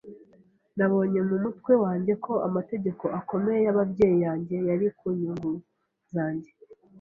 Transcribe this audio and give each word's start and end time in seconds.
Nabonye 0.77 1.19
mu 1.29 1.35
mutwe 1.43 1.73
wanjye 1.83 2.13
ko 2.25 2.33
amategeko 2.47 3.03
akomeye 3.19 3.59
y'ababyeyi 3.65 4.17
yanjye 4.25 4.55
yari 4.69 4.87
ku 4.97 5.05
nyungu 5.19 5.51
zanjye. 6.13 6.49